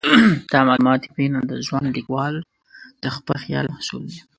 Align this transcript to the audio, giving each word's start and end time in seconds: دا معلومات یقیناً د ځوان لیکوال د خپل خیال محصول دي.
دا 0.51 0.59
معلومات 0.69 1.01
یقیناً 1.09 1.41
د 1.49 1.53
ځوان 1.67 1.85
لیکوال 1.97 2.35
د 3.03 3.05
خپل 3.15 3.35
خیال 3.43 3.65
محصول 3.73 4.03
دي. 4.11 4.19